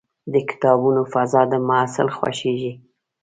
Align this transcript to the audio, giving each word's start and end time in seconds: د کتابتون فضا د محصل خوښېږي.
د 0.33 0.35
کتابتون 0.49 0.97
فضا 1.13 1.41
د 1.51 1.53
محصل 1.67 2.07
خوښېږي. 2.17 2.73